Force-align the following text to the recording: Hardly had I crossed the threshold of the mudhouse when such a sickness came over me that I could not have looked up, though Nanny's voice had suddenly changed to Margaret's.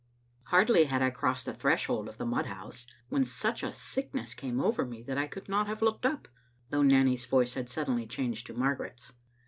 Hardly 0.45 0.85
had 0.85 1.03
I 1.03 1.11
crossed 1.11 1.45
the 1.45 1.53
threshold 1.53 2.09
of 2.09 2.17
the 2.17 2.25
mudhouse 2.25 2.87
when 3.09 3.23
such 3.23 3.61
a 3.61 3.71
sickness 3.71 4.33
came 4.33 4.59
over 4.59 4.83
me 4.83 5.03
that 5.03 5.19
I 5.19 5.27
could 5.27 5.47
not 5.47 5.67
have 5.67 5.83
looked 5.83 6.07
up, 6.07 6.27
though 6.71 6.81
Nanny's 6.81 7.25
voice 7.25 7.53
had 7.53 7.69
suddenly 7.69 8.07
changed 8.07 8.47
to 8.47 8.55
Margaret's. 8.55 9.13